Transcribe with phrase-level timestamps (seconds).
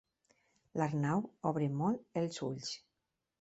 [0.81, 1.21] L'Arnau
[1.51, 2.73] obre molt els ulls.